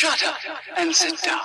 [0.00, 0.36] Shut up
[0.76, 1.40] and sit down.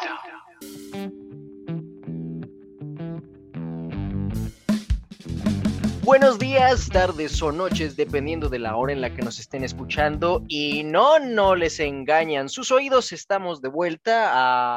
[6.03, 10.43] Buenos días, tardes o noches, dependiendo de la hora en la que nos estén escuchando.
[10.47, 13.11] Y no, no les engañan sus oídos.
[13.11, 14.29] Estamos de vuelta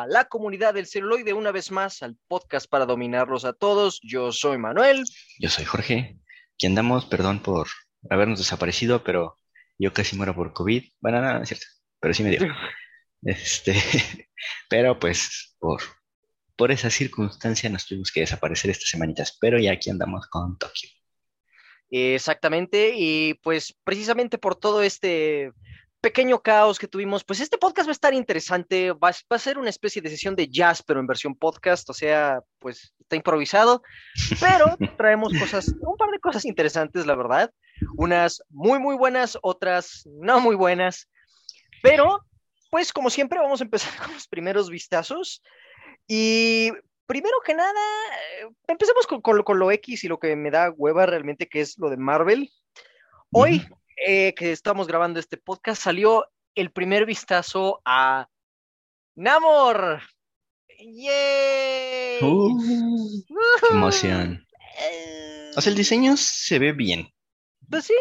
[0.03, 4.01] a la comunidad del celuloide una vez más, al podcast para dominarlos a todos.
[4.03, 5.05] Yo soy Manuel.
[5.39, 6.17] Yo soy Jorge.
[6.55, 7.69] Aquí andamos, perdón por
[8.09, 9.37] habernos desaparecido, pero
[9.79, 10.83] yo casi muero por COVID.
[10.99, 11.67] Bueno, no, no es cierto,
[12.01, 12.41] pero sí me dio.
[13.27, 13.75] Este,
[14.69, 15.83] pero pues por,
[16.55, 20.89] por esa circunstancia nos tuvimos que desaparecer estas semanitas, pero ya aquí andamos con Tokio.
[21.91, 25.53] Exactamente, y pues precisamente por todo este
[26.01, 29.59] pequeño caos que tuvimos, pues este podcast va a estar interesante, va, va, a ser
[29.59, 33.83] una especie de sesión de jazz, pero en versión podcast, o sea, pues está improvisado,
[34.41, 37.51] pero traemos cosas, un par de cosas interesantes, la verdad,
[37.97, 41.09] unas muy, muy buenas, otras no muy buenas,
[41.83, 42.25] pero
[42.71, 45.43] pues como siempre vamos a empezar con los primeros vistazos
[46.07, 46.71] y
[47.07, 47.81] primero que nada,
[48.67, 51.79] empecemos con, con, con, lo X y lo que me da hueva realmente, que es
[51.79, 52.51] lo de Marvel.
[53.33, 53.67] Hoy,
[54.07, 58.29] eh, que estamos grabando este podcast, salió el primer vistazo a
[59.15, 60.01] Namor.
[60.79, 62.19] ¡Yay!
[62.23, 63.23] Uh,
[63.61, 64.47] ¡Qué emoción!
[65.57, 67.09] O sea, el diseño se ve bien.
[67.69, 67.95] Pues sí.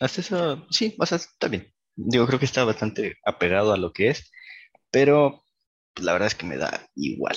[0.00, 1.72] Hasta eso, sí, o sea, está bien.
[1.96, 4.30] Digo, creo que está bastante apegado a lo que es,
[4.90, 5.44] pero
[5.94, 7.36] pues, la verdad es que me da igual.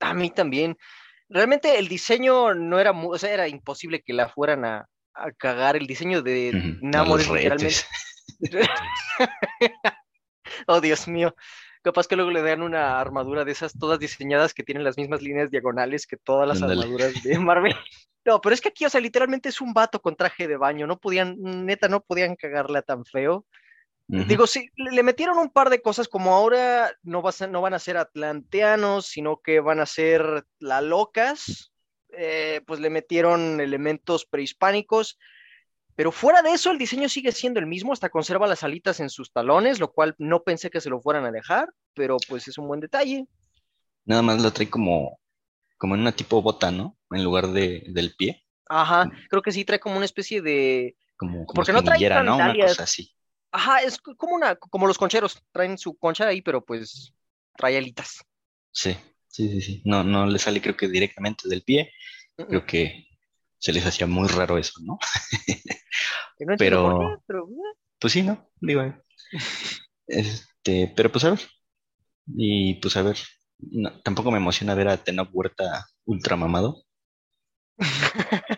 [0.00, 0.76] A mí también.
[1.28, 5.76] Realmente el diseño no era, o sea, era imposible que la fueran a, a cagar.
[5.76, 6.78] El diseño de uh -huh.
[6.82, 7.74] Namor es realmente.
[10.68, 11.34] oh, Dios mío.
[11.86, 15.22] Capaz que luego le dan una armadura de esas todas diseñadas que tienen las mismas
[15.22, 16.80] líneas diagonales que todas las Andale.
[16.80, 17.76] armaduras de Marvel.
[18.24, 20.88] No, pero es que aquí, o sea, literalmente es un vato con traje de baño.
[20.88, 23.46] No podían, neta, no podían cagarla tan feo.
[24.08, 24.26] Uh -huh.
[24.26, 27.74] Digo, sí, le metieron un par de cosas, como ahora no, vas a, no van
[27.74, 31.72] a ser atlanteanos, sino que van a ser la locas.
[32.18, 35.20] Eh, pues le metieron elementos prehispánicos.
[35.96, 39.08] Pero fuera de eso, el diseño sigue siendo el mismo, hasta conserva las alitas en
[39.08, 42.58] sus talones, lo cual no pensé que se lo fueran a dejar, pero pues es
[42.58, 43.26] un buen detalle.
[44.04, 45.18] Nada más lo trae como,
[45.78, 46.98] como en una tipo bota, ¿no?
[47.10, 48.44] En lugar de, del pie.
[48.68, 50.96] Ajá, creo que sí trae como una especie de.
[51.16, 52.36] Como, como porque no trae ¿no?
[52.36, 53.10] Una cosa así.
[53.50, 57.14] Ajá, es como una, como los concheros, traen su concha ahí, pero pues
[57.56, 58.22] trae alitas.
[58.70, 58.94] Sí,
[59.28, 59.82] sí, sí, sí.
[59.86, 61.90] No, no le sale creo que directamente del pie.
[62.36, 63.05] Creo que
[63.58, 64.98] se les hacía muy raro eso, ¿no?
[66.40, 67.48] no pero, qué, pero,
[67.98, 68.48] pues sí, ¿no?
[68.60, 68.82] Digo,
[70.06, 71.40] este, pero pues a ver.
[72.26, 73.18] Y pues a ver,
[73.58, 76.84] no, tampoco me emociona ver a Tenoch Huerta ultra mamado.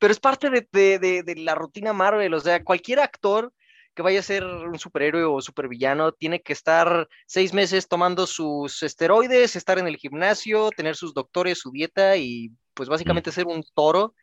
[0.00, 3.52] pero es parte de, de, de, de, la rutina Marvel, o sea, cualquier actor
[3.94, 8.82] que vaya a ser un superhéroe o supervillano tiene que estar seis meses tomando sus
[8.82, 13.32] esteroides, estar en el gimnasio, tener sus doctores, su dieta y pues básicamente mm.
[13.32, 14.14] ser un toro.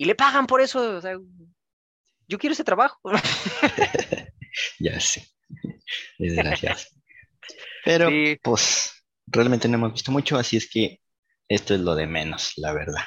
[0.00, 1.12] Y le pagan por eso, o sea,
[2.26, 2.98] yo quiero ese trabajo.
[4.78, 5.28] ya sé,
[6.18, 6.88] desgracias.
[7.84, 8.38] Pero sí.
[8.42, 11.02] pues realmente no hemos visto mucho, así es que
[11.48, 13.02] esto es lo de menos, la verdad.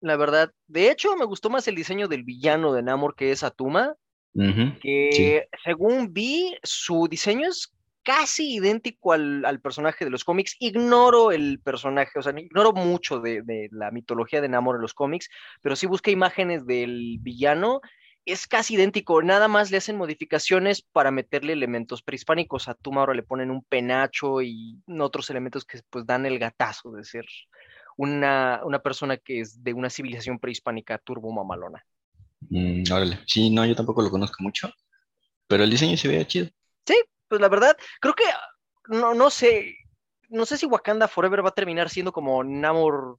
[0.00, 3.42] La verdad, de hecho me gustó más el diseño del villano de Namor que es
[3.42, 3.96] Atuma,
[4.34, 4.78] uh -huh.
[4.78, 5.58] que sí.
[5.64, 7.74] según vi, su diseño es
[8.06, 10.54] casi idéntico al, al, personaje de los cómics.
[10.60, 14.94] Ignoro el personaje, o sea, ignoro mucho de, de, la mitología de Namor en los
[14.94, 15.28] cómics,
[15.60, 17.80] pero sí busqué imágenes del villano.
[18.24, 22.68] Es casi idéntico, nada más le hacen modificaciones para meterle elementos prehispánicos.
[22.68, 26.92] A Tuma ahora le ponen un penacho y otros elementos que pues dan el gatazo
[26.92, 27.26] de ser
[27.96, 31.84] una, una persona que es de una civilización prehispánica turbo mamalona.
[32.50, 34.72] Mm, órale, sí, no, yo tampoco lo conozco mucho,
[35.48, 36.48] pero el diseño se veía chido.
[36.86, 36.94] Sí,
[37.28, 38.24] pues la verdad, creo que,
[38.88, 39.76] no, no sé,
[40.28, 43.18] no sé si Wakanda Forever va a terminar siendo como Namor,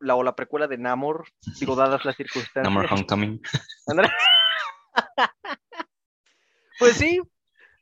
[0.00, 1.26] la o la precuela de Namor,
[1.58, 2.64] digo, dadas las circunstancias.
[2.64, 3.40] Namor Homecoming.
[6.78, 7.20] pues sí,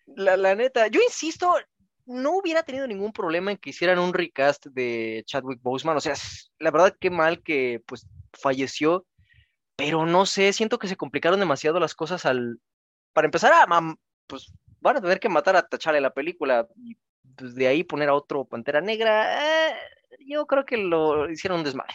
[0.06, 1.56] la, la neta, yo insisto,
[2.06, 6.14] no hubiera tenido ningún problema en que hicieran un recast de Chadwick Boseman, o sea,
[6.58, 9.06] la verdad qué mal que pues falleció,
[9.76, 12.60] pero no sé, siento que se complicaron demasiado las cosas al,
[13.12, 13.66] para empezar a,
[14.26, 14.52] pues
[14.84, 16.96] van a tener que matar a T'Challa la película y
[17.36, 19.74] pues, de ahí poner a otro Pantera Negra, eh,
[20.28, 21.94] yo creo que lo hicieron un desmadre.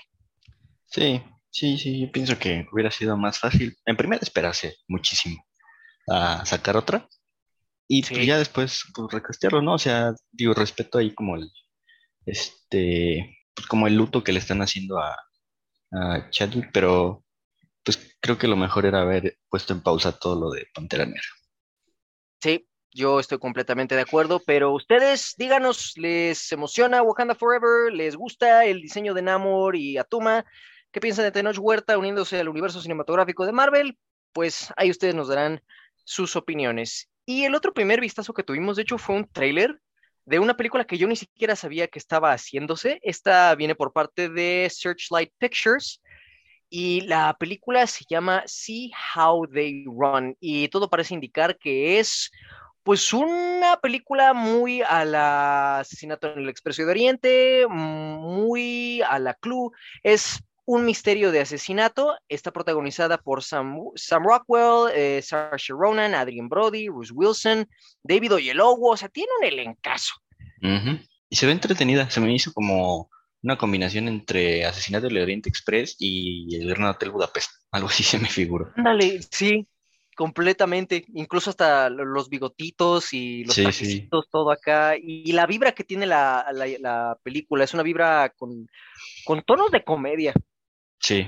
[0.87, 1.21] Sí,
[1.51, 5.45] sí, sí, yo pienso que hubiera sido más fácil, en primer esperarse muchísimo
[6.07, 7.07] a sacar otra
[7.87, 8.15] y sí.
[8.15, 9.75] pues ya después pues recastearlo, ¿no?
[9.75, 11.51] O sea, digo, respeto ahí como el,
[12.25, 15.15] este, pues como el luto que le están haciendo a,
[15.91, 17.23] a Chadwick, pero
[17.83, 21.21] pues creo que lo mejor era haber puesto en pausa todo lo de Pantera Negra.
[22.41, 27.93] Sí, Yo estoy completamente de acuerdo, pero ustedes díganos, ¿les emociona Wakanda Forever?
[27.93, 30.43] ¿Les gusta el diseño de Namor y Atuma?
[30.91, 33.97] ¿Qué piensan de Tenoch Huerta uniéndose al universo cinematográfico de Marvel?
[34.33, 35.61] Pues ahí ustedes nos darán
[36.03, 37.11] sus opiniones.
[37.27, 39.79] Y el otro primer vistazo que tuvimos, de hecho, fue un tráiler
[40.25, 42.99] de una película que yo ni siquiera sabía que estaba haciéndose.
[43.03, 46.01] Esta viene por parte de Searchlight Pictures
[46.69, 52.31] y la película se llama See How They Run y todo parece indicar que es
[52.89, 59.35] pues una película muy a la asesinato en el Expreso de Oriente, muy a la
[59.35, 59.69] Clue,
[60.01, 63.75] es un misterio de asesinato, está protagonizada por Sam,
[64.23, 67.69] Rockwell, eh, Saoirse Ronan, Adrian Brody, Bruce Wilson,
[68.01, 70.15] David Oyelowo, o sea, tiene un elencazo.
[71.29, 73.11] Y se ve entretenida, se me hizo como
[73.43, 78.17] una combinación entre Asesinato del Oriente Express y el Gran Hotel Budapest, algo así se
[78.17, 78.73] me figura.
[78.75, 79.67] Dale, sí,
[80.19, 86.05] completamente, incluso hasta los bigotitos y los sí, todo acá, y, la vibra que tiene
[86.05, 88.67] la, película, es una vibra con,
[89.23, 90.33] con, tonos de comedia.
[90.99, 91.25] Sí,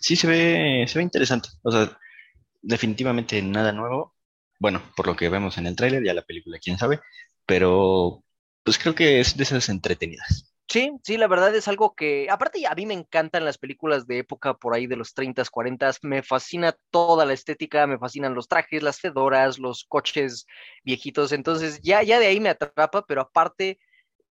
[0.00, 1.98] sí se ve, se ve interesante, o sea,
[2.60, 4.14] definitivamente nada nuevo,
[4.58, 7.00] bueno, por lo que vemos en el tráiler, ya la película, quién sabe,
[7.46, 8.22] pero
[8.62, 10.54] pues creo que es de esas entretenidas.
[10.76, 14.18] Sí, sí, la verdad es algo que, aparte a mí me encantan las películas de
[14.18, 18.46] época por ahí de los 30, 40, me fascina toda la estética, me fascinan los
[18.46, 20.46] trajes, las fedoras, los coches
[20.84, 23.78] viejitos, entonces ya, ya de ahí me atrapa, pero aparte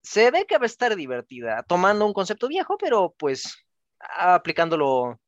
[0.03, 3.57] se ve que va a estar divertida, tomando un concepto viejo, pero pues
[3.99, 5.19] aplicándolo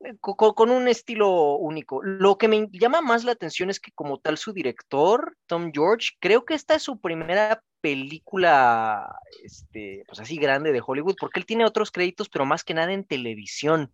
[0.00, 2.02] eh, con, un estilo único.
[2.02, 6.10] Lo que me llama más la atención es que como tal su director, Tom George,
[6.20, 11.46] creo que esta es su primera película, este, pues así grande de Hollywood, porque él
[11.46, 13.92] tiene otros créditos, pero más que nada en televisión.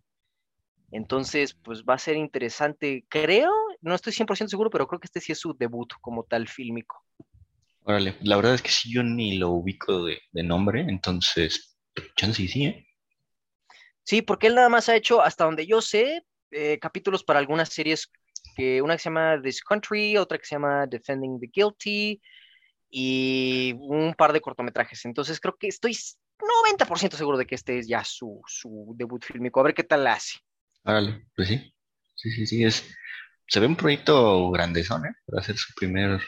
[0.91, 5.21] Entonces, pues va a ser interesante, creo, no estoy 100% seguro, pero creo que este
[5.21, 7.03] sí es su debut como tal fílmico.
[7.81, 11.77] Órale, la verdad es que sí, yo ni lo ubico de, nombre, entonces,
[12.15, 12.87] chance sí, ¿eh?
[14.05, 17.69] Sí, porque él nada más ha hecho, hasta donde yo sé, eh, capítulos para algunas
[17.69, 18.11] series,
[18.55, 22.21] que una que se llama This Country, otra que se llama Defending the Guilty,
[22.89, 25.03] y un par de cortometrajes.
[25.05, 25.97] Entonces creo que estoy
[26.39, 29.59] 90% seguro de que este es ya su, su debut fílmico.
[29.59, 30.37] A ver qué tal la hace.
[30.83, 31.73] Árale, pues sí.
[32.13, 32.63] Sí, sí, sí.
[32.63, 32.85] Es,
[33.47, 35.15] se ve un proyecto grandezón, ¿eh?
[35.25, 36.21] Para hacer su primer,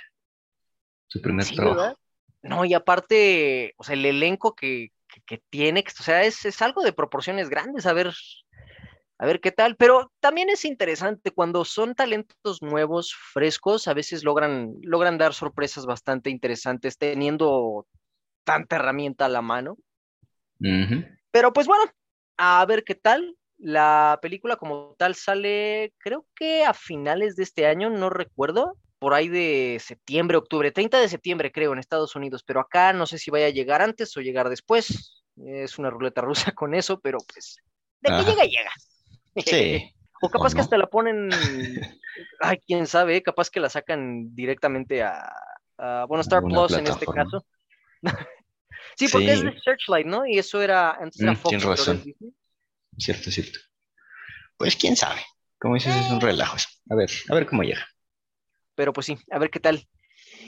[1.08, 1.98] su primer trabajo.
[2.42, 4.92] No, y aparte, o sea, el elenco que,
[5.26, 8.14] que, tiene, o sea, es, es, algo de proporciones grandes, a ver,
[9.20, 14.24] a ver qué tal, pero también es interesante cuando son talentos nuevos, frescos, a veces
[14.24, 17.88] logran, logran dar sorpresas bastante interesantes teniendo
[18.44, 19.78] tanta herramienta a la mano.
[21.32, 21.84] Pero pues bueno,
[22.38, 23.36] a ver qué tal.
[23.58, 29.14] La película como tal sale, creo que a finales de este año, no recuerdo, por
[29.14, 33.18] ahí de septiembre, octubre, 30 de septiembre creo en Estados Unidos, pero acá no sé
[33.18, 35.24] si vaya a llegar antes o llegar después.
[35.46, 37.58] Es una ruleta rusa con eso, pero pues
[38.02, 38.72] de que llega, llega.
[39.46, 39.94] Sí.
[40.22, 41.30] o capaz que hasta la ponen,
[42.42, 45.32] ay, quién sabe, capaz que la sacan directamente a,
[46.08, 47.46] bueno, Star Plus en este caso.
[48.96, 50.26] sí, porque es de Searchlight, ¿no?
[50.26, 51.50] Y eso era antes era mm, Fox.
[51.50, 52.04] Tienes razón.
[52.98, 53.60] Cierto, cierto.
[54.58, 55.22] Pues quién sabe.
[55.60, 56.26] Como dices, es un eh.
[56.26, 56.58] relajo.
[56.90, 57.86] A ver, a ver cómo llega.
[58.78, 59.88] Pero pues sí, a ver qué tal.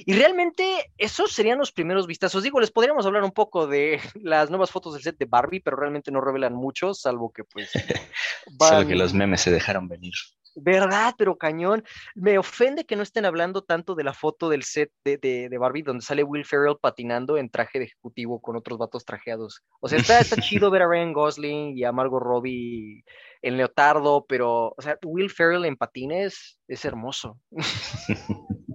[0.05, 2.43] Y realmente esos serían los primeros vistazos.
[2.43, 5.75] Digo, les podríamos hablar un poco de las nuevas fotos del set de Barbie, pero
[5.75, 7.71] realmente no revelan mucho, salvo que pues...
[8.59, 10.13] Solo que los memes se dejaron venir.
[10.61, 11.15] ¿Verdad?
[11.17, 11.83] Pero cañón.
[12.15, 16.03] Me ofende que no estén hablando tanto de la foto del set de, Barbie, donde
[16.03, 19.63] sale Will Ferrell patinando en traje de ejecutivo con otros vatos trajeados.
[19.79, 23.03] O sea, está, está chido ver a Ryan Gosling y a Margot Robbie
[23.41, 27.39] en leotardo, pero, o sea, Will Ferrell en patines es hermoso.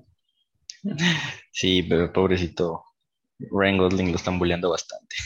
[1.51, 2.85] Sí, pero pobrecito.
[3.39, 5.17] Ryan Gosling lo están bulleando bastante.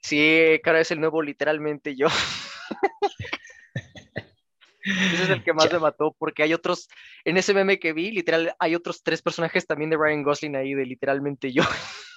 [0.00, 2.08] Sí, cara, es el nuevo literalmente yo.
[4.84, 6.88] Ese es el que más me mató, porque hay otros,
[7.24, 10.74] en ese meme que vi, literal, hay otros tres personajes también de Ryan Gosling ahí,
[10.74, 11.62] de literalmente yo.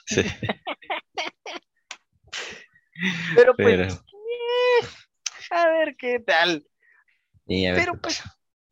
[0.05, 0.23] Sí.
[3.35, 4.87] Pero pues, eh,
[5.51, 6.65] a ver qué tal.
[7.45, 8.21] Pero pues,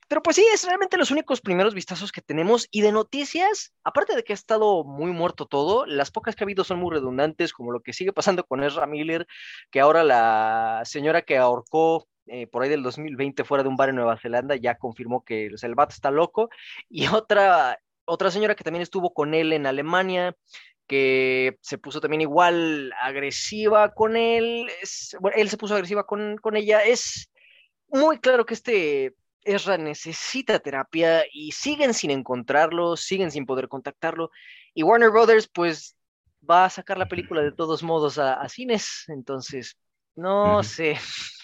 [0.07, 2.67] pero pues sí, es realmente los únicos primeros vistazos que tenemos.
[2.71, 6.45] Y de noticias, aparte de que ha estado muy muerto todo, las pocas que ha
[6.45, 9.25] habido son muy redundantes, como lo que sigue pasando con Ezra Miller,
[9.71, 13.89] que ahora la señora que ahorcó eh, por ahí del 2020 fuera de un bar
[13.89, 16.49] en Nueva Zelanda ya confirmó que el vato está loco.
[16.89, 20.35] Y otra, otra señora que también estuvo con él en Alemania,
[20.87, 24.69] que se puso también igual agresiva con él,
[25.19, 26.83] bueno, él se puso agresiva con, con ella.
[26.83, 27.31] Es
[27.87, 29.15] muy claro que este
[29.45, 34.31] Ezra necesita terapia y siguen sin encontrarlo, siguen sin poder contactarlo.
[34.73, 35.95] Y Warner Brothers, pues,
[36.49, 39.05] va a sacar la película de todos modos a, cines.
[39.07, 39.77] Entonces,
[40.15, 40.97] no sé.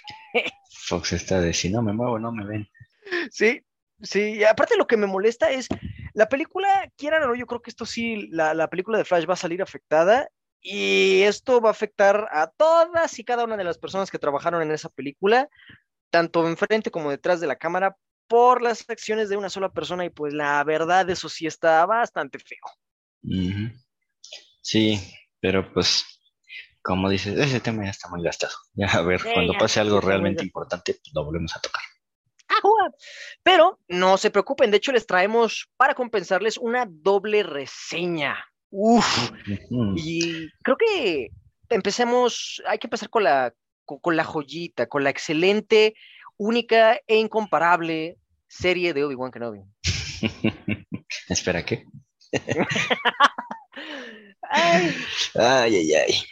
[0.88, 2.67] Fox está de si no me muevo, no me ven.
[3.31, 3.62] Sí,
[4.01, 4.36] sí.
[4.36, 5.67] Y aparte lo que me molesta es
[6.13, 9.27] la película, quieran o no, yo creo que esto sí, la, la película de Flash
[9.29, 10.29] va a salir afectada.
[10.63, 14.62] Y esto va a afectar a todas y cada una de las personas que trabajaron
[14.62, 15.50] en esa película
[16.12, 17.96] tanto enfrente como detrás de la cámara
[18.27, 22.38] por las acciones de una sola persona y pues la verdad eso sí está bastante
[22.38, 22.60] feo.
[24.62, 25.00] Sí,
[25.39, 26.05] pero pues
[26.81, 28.53] como dices, ese tema ya está muy gastado.
[28.73, 31.83] Ya a ver, cuando pase algo realmente importante, pues, lo volvemos a tocar.
[33.43, 38.38] Pero no se preocupen, de hecho les traemos para compensarles una doble reseña.
[38.69, 39.31] Uf.
[39.95, 41.31] Y creo que
[41.69, 43.53] empecemos, hay que empezar con la
[43.85, 45.95] con, la joyita, con la excelente,
[46.38, 49.61] única e incomparable serie de Obi-Wan Kenobi.
[51.29, 51.85] Espera, ¿qué?
[54.50, 54.95] ay.
[55.35, 56.23] ay, ay,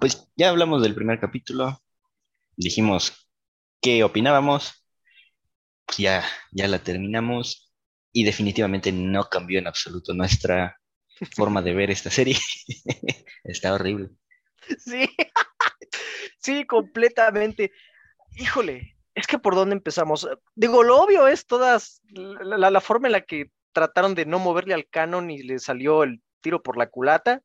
[0.00, 1.80] Pues ya hablamos del primer capítulo,
[2.56, 3.28] dijimos
[3.80, 4.84] qué opinábamos,
[5.96, 7.72] ya, ya la terminamos
[8.12, 10.78] y definitivamente no cambió en absoluto nuestra
[11.34, 12.36] forma de ver esta serie.
[13.44, 14.10] Está horrible.
[14.78, 15.08] Sí.
[16.40, 17.72] Sí, completamente.
[18.36, 20.28] Híjole, es que por dónde empezamos.
[20.54, 24.88] Digo, lo obvio es todas la, forma en la que trataron de no moverle al
[24.88, 27.42] canon y le salió el tiro por la culata.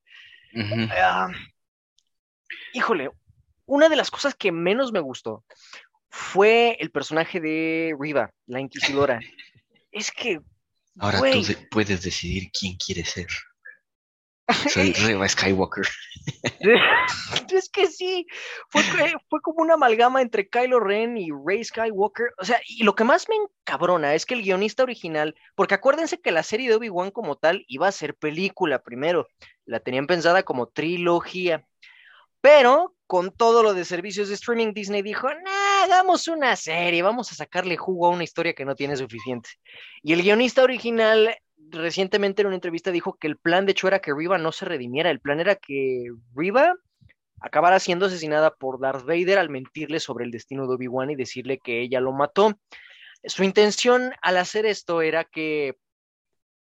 [2.74, 3.10] Híjole,
[3.65, 5.44] una de las cosas que menos me gustó
[6.10, 9.20] fue el personaje de Riva, la inquisidora.
[9.92, 10.39] es que.
[11.00, 13.27] Ahora tú puedes decidir quién quieres ser.
[14.70, 15.86] Soy Reba Skywalker.
[17.50, 18.27] es que sí,
[18.70, 18.82] fue,
[19.30, 22.27] fue como una amalgama entre Kylo Ren y Rey Skywalker.
[22.38, 26.20] O sea, y lo que más me encabrona es que el guionista original, porque acuérdense
[26.20, 29.27] que la serie de Obi-Wan como tal iba a ser película primero,
[29.65, 31.65] la tenían pensada como trilogía.
[32.44, 37.32] Pero con todo lo de servicios de streaming, Disney dijo, nah, hagamos una serie, vamos
[37.32, 39.50] a sacarle jugo a una historia que no tiene suficiente.
[40.02, 41.38] Y el guionista original
[41.70, 44.66] recientemente en una entrevista dijo que el plan de hecho era que Riva no se
[44.66, 46.74] redimiera, el plan era que Riva
[47.40, 51.60] acabara siendo asesinada por Darth Vader al mentirle sobre el destino de Obi-Wan y decirle
[51.60, 52.60] que ella lo mató.
[53.24, 55.78] Su intención al hacer esto era que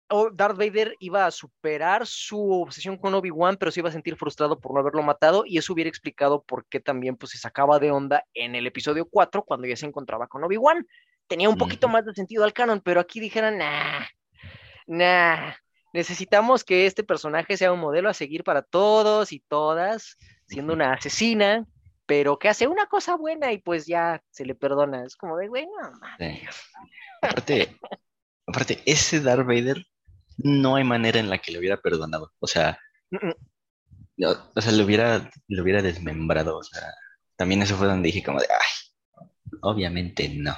[0.10, 4.60] Darth Vader iba a superar su obsesión con Obi-Wan, pero se iba a sentir frustrado
[4.60, 7.92] por no haberlo matado, y eso hubiera explicado por qué también pues, se sacaba de
[7.92, 10.88] onda en el episodio 4, cuando ya se encontraba con Obi-Wan.
[11.28, 14.06] Tenía un poquito más de sentido al canon, pero aquí dijeron, nah,
[14.86, 15.52] nah,
[15.92, 20.94] necesitamos que este personaje sea un modelo a seguir para todos y todas, siendo una
[20.94, 21.66] asesina,
[22.06, 25.04] pero que hace una cosa buena y pues ya se le perdona.
[25.04, 25.70] Es como de, bueno,
[27.22, 27.78] aparte,
[28.46, 29.86] aparte, ese Darth Vader
[30.38, 32.34] no hay manera en la que le hubiera perdonado.
[32.39, 32.79] O sea,
[34.56, 36.58] o sea, le hubiera, le hubiera desmembrado.
[36.58, 36.82] O sea,
[37.36, 39.20] también eso fue donde dije como de, ay,
[39.62, 40.56] obviamente no.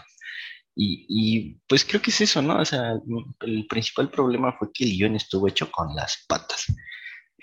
[0.82, 2.62] Y, pues creo que es eso, ¿no?
[2.62, 2.94] O sea,
[3.42, 6.68] el principal problema fue que el guion estuvo hecho con las patas.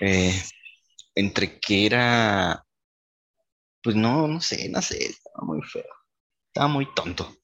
[0.00, 0.34] Eh,
[1.14, 2.64] entre que era,
[3.82, 5.84] pues no, no sé, no sé, estaba muy feo.
[6.46, 7.36] Estaba muy tonto.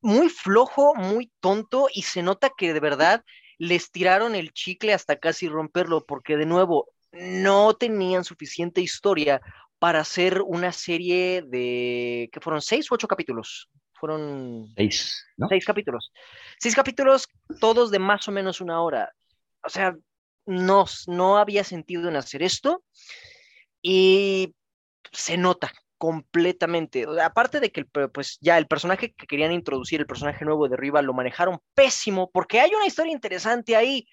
[0.00, 3.24] Muy flojo, muy tonto, y se nota que de verdad
[3.60, 9.42] les tiraron el chicle hasta casi romperlo, porque de nuevo, no tenían suficiente historia
[9.78, 12.62] para hacer una serie de, ¿qué fueron?
[12.62, 13.68] ¿Seis u ocho capítulos?
[13.92, 16.10] Fueron seis, seis capítulos.
[16.58, 17.28] Seis capítulos,
[17.60, 19.12] todos de más o menos una hora.
[19.62, 19.94] O sea,
[20.46, 22.82] no, no había sentido en hacer esto
[23.82, 24.54] y
[25.12, 27.04] se nota completamente.
[27.22, 31.02] aparte de que pues ya el personaje que querían introducir, el personaje nuevo de Riva,
[31.02, 34.08] lo manejaron pésimo porque hay una historia interesante ahí,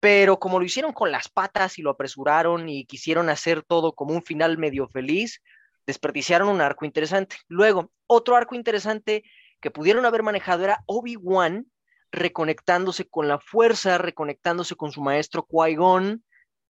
[0.00, 4.12] pero como lo hicieron con las patas y lo apresuraron y quisieron hacer todo como
[4.12, 5.40] un final medio feliz,
[5.86, 7.36] desperdiciaron un arco interesante.
[7.46, 9.22] Luego, otro arco interesante
[9.60, 11.70] que pudieron haber manejado era Obi-Wan
[12.10, 16.24] reconectándose con la fuerza, reconectándose con su maestro Qui-Gon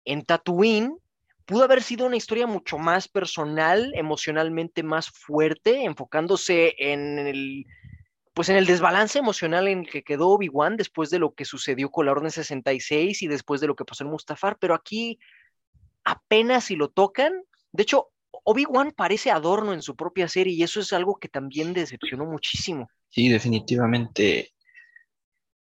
[0.07, 0.97] en Tatooine.
[1.51, 7.67] Pudo haber sido una historia mucho más personal, emocionalmente más fuerte, enfocándose en el
[8.33, 11.91] pues en el desbalance emocional en el que quedó Obi-Wan después de lo que sucedió
[11.91, 15.19] con la Orden 66 y después de lo que pasó en Mustafar, pero aquí
[16.05, 17.33] apenas si lo tocan.
[17.73, 18.11] De hecho,
[18.45, 22.89] Obi-Wan parece adorno en su propia serie y eso es algo que también decepcionó muchísimo.
[23.09, 24.53] Sí, definitivamente.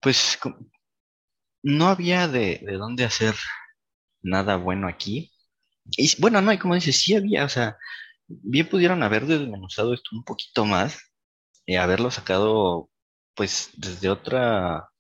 [0.01, 0.39] Pues
[1.63, 3.35] no había de, dónde hacer
[4.23, 5.31] nada bueno aquí.
[5.91, 7.77] Y bueno, no, y como dices, sí había, o sea,
[8.27, 10.99] bien pudieron haber desmenuzado esto un poquito más,
[11.67, 12.91] y haberlo sacado
[13.35, 14.91] pues desde otra,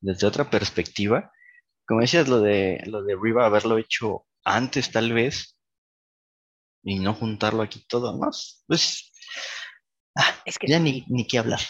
[0.00, 1.32] desde otra perspectiva,
[1.86, 5.56] como decías, lo de, lo de Riva haberlo hecho antes tal vez
[6.82, 8.30] y no juntarlo aquí todo, ¿no?
[8.66, 9.12] Pues
[10.16, 11.60] ah, es que ya ni, ni qué hablar.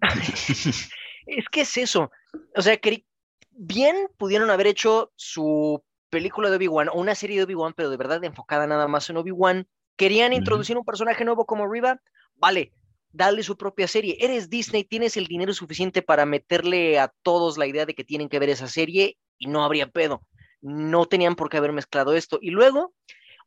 [1.26, 2.10] es que es eso.
[2.56, 3.04] O sea, que
[3.50, 7.96] bien pudieron haber hecho su película de Obi-Wan o una serie de Obi-Wan, pero de
[7.96, 9.68] verdad enfocada nada más en Obi-Wan.
[9.96, 12.00] Querían introducir un personaje nuevo como Riva.
[12.36, 12.72] Vale,
[13.12, 14.16] dale su propia serie.
[14.20, 18.28] Eres Disney, tienes el dinero suficiente para meterle a todos la idea de que tienen
[18.28, 20.22] que ver esa serie y no habría pedo.
[20.60, 22.38] No tenían por qué haber mezclado esto.
[22.40, 22.94] Y luego,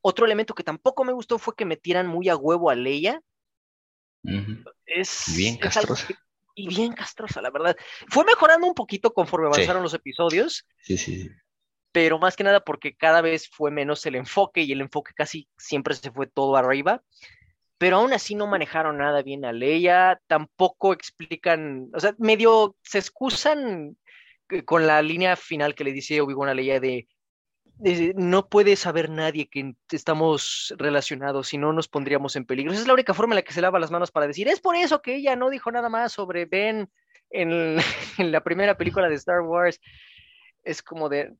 [0.01, 3.21] otro elemento que tampoco me gustó fue que metieran muy a huevo a Leia.
[4.85, 6.07] Es bien castrosa.
[6.55, 7.75] y bien castrosa, la verdad.
[8.09, 10.67] Fue mejorando un poquito conforme avanzaron los episodios.
[10.81, 11.29] Sí, sí, sí.
[11.91, 15.48] Pero más que nada porque cada vez fue menos el enfoque y el enfoque casi
[15.57, 17.03] siempre se fue todo arriba
[17.81, 23.00] pero aún así no manejaron nada bien a Leia, tampoco explican, o sea, medio se
[23.00, 23.98] excusan
[24.65, 27.07] con la línea final que le dice Obi-Wan a Leia de,
[28.15, 32.71] no puede saber nadie que estamos relacionados, si no nos pondríamos en peligro.
[32.71, 34.60] Esa es la única forma en la que se lava las manos para decir, es
[34.60, 36.88] por eso que ella no dijo nada más sobre Ben
[37.31, 37.77] en,
[38.19, 39.81] en la primera película de Star Wars.
[40.63, 41.33] Es como de,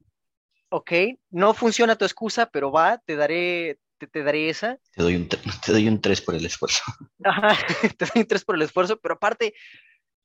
[0.72, 0.92] ok,
[1.30, 4.80] no funciona tu excusa, pero va, te daré, te, daré esa.
[4.92, 5.28] Te doy, un,
[5.66, 6.82] te doy un 3 por el esfuerzo.
[7.24, 7.58] Ajá,
[7.98, 9.54] te doy un 3 por el esfuerzo, pero aparte,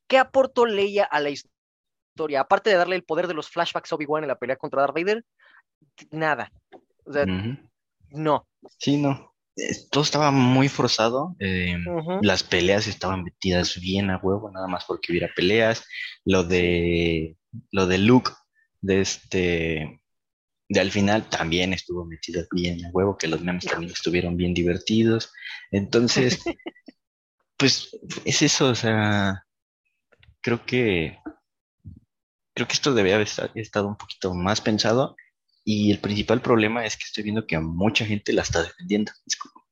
[0.07, 2.41] ¿qué aportó Leia a la historia?
[2.41, 4.95] Aparte de darle el poder de los flashbacks a Obi-Wan en la pelea contra Darth
[4.95, 5.25] Vader,
[6.11, 6.51] nada.
[7.05, 7.27] O sea,
[8.11, 8.47] no.
[8.79, 9.35] Sí, no.
[9.91, 11.35] Todo estaba muy forzado.
[11.41, 11.77] Eh,
[12.23, 15.85] las peleas estaban metidas bien a huevo, nada más porque hubiera peleas.
[16.25, 17.37] Lo de
[17.71, 18.33] lo de Luke,
[18.81, 20.01] de este
[20.69, 24.55] de al final también estuvo metido bien a huevo, que los memes también estuvieron bien
[24.55, 25.33] divertidos.
[25.71, 26.43] Entonces,
[27.57, 29.45] pues es eso, o sea,
[30.41, 31.19] creo que
[32.55, 35.15] creo que esto debe haber estado un poquito más pensado
[35.63, 39.13] y el principal problema es que estoy viendo que a mucha gente la está defendiendo.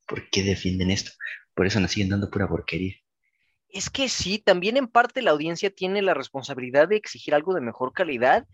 [0.06, 1.12] ¿por qué defienden esto?
[1.54, 2.94] Por eso nos siguen dando pura porquería.
[3.68, 7.60] Es que sí, también en parte la audiencia tiene la responsabilidad de exigir algo de
[7.60, 8.46] mejor calidad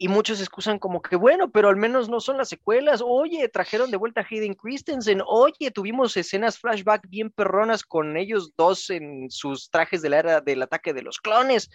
[0.00, 3.02] y muchos excusan como que, bueno, pero al menos no son las secuelas.
[3.04, 5.20] Oye, trajeron de vuelta a Hayden Christensen.
[5.26, 10.40] Oye, tuvimos escenas flashback bien perronas con ellos dos en sus trajes de la era
[10.40, 11.68] del ataque de los clones.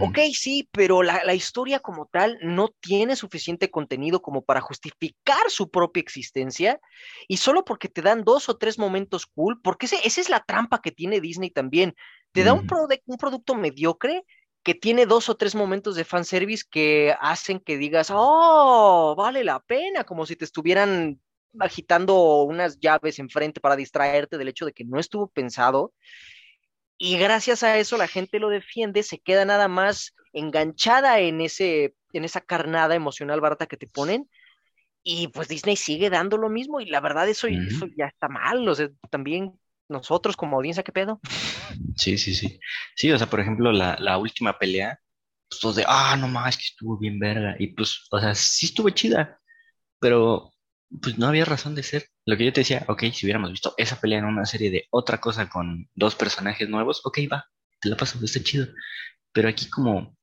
[0.00, 5.48] Ok, sí, pero la, la, historia como tal no tiene suficiente contenido como para justificar
[5.48, 6.80] su propia existencia.
[7.28, 10.40] Y solo porque te dan dos o tres momentos cool, porque ese, esa es la
[10.40, 11.94] trampa que tiene Disney también.
[12.32, 12.66] Te da un,
[13.06, 14.24] un producto mediocre
[14.62, 19.60] que tiene dos o tres momentos de fanservice que hacen que digas, oh, vale la
[19.60, 21.20] pena, como si te estuvieran
[21.58, 25.92] agitando unas llaves enfrente para distraerte del hecho de que no estuvo pensado.
[26.98, 31.94] Y gracias a eso la gente lo defiende, se queda nada más enganchada en, ese,
[32.12, 34.28] en esa carnada emocional barata que te ponen.
[35.02, 38.68] Y pues Disney sigue dando lo mismo y la verdad eso, eso ya está mal.
[38.68, 39.58] O sea, también
[39.90, 41.20] nosotros como audiencia, ¿qué pedo?
[41.96, 42.58] Sí, sí, sí.
[42.96, 44.98] Sí, o sea, por ejemplo, la, la última pelea,
[45.48, 47.56] pues todos de, ah, no más, que estuvo bien verga.
[47.58, 49.40] Y pues, o sea, sí estuvo chida,
[50.00, 50.52] pero
[51.02, 52.06] pues no había razón de ser.
[52.26, 54.86] Lo que yo te decía, ok, si hubiéramos visto esa pelea en una serie de
[54.90, 57.46] otra cosa con dos personajes nuevos, ok, va,
[57.80, 58.68] te la paso, está chido.
[59.32, 60.16] Pero aquí como,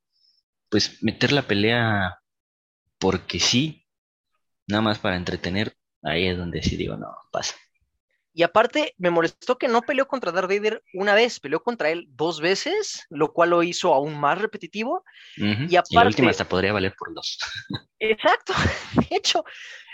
[0.70, 2.20] pues meter la pelea
[3.00, 3.86] porque sí,
[4.68, 7.56] nada más para entretener, ahí es donde sí digo, no, pasa.
[8.38, 12.06] Y aparte, me molestó que no peleó contra Darth Vader una vez, peleó contra él
[12.12, 15.04] dos veces, lo cual lo hizo aún más repetitivo.
[15.38, 15.96] Y aparte.
[15.96, 17.40] la última hasta podría valer por dos.
[18.00, 18.54] Exacto,
[18.94, 19.44] de hecho.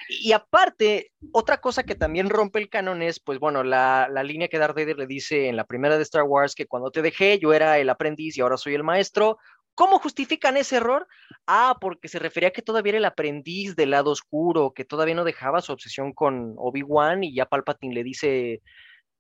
[0.09, 4.49] Y aparte, otra cosa que también rompe el canon es, pues bueno, la, la, línea
[4.49, 7.39] que Darth Vader le dice en la primera de Star Wars, que cuando te dejé
[7.39, 9.37] yo era el aprendiz y ahora soy el maestro,
[9.75, 11.07] ¿Cómo justifican ese error?
[11.47, 15.15] Ah, porque se refería a que todavía era el aprendiz del lado oscuro, que todavía
[15.15, 18.61] no dejaba su obsesión con Obi-Wan y ya Palpatine le dice,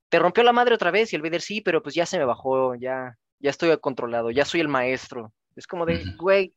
[0.09, 2.25] te rompió la madre otra vez y el Vader sí, pero pues ya se me
[2.25, 5.33] bajó, ya, ya estoy controlado, ya soy el maestro.
[5.55, 6.53] Es como de, güey,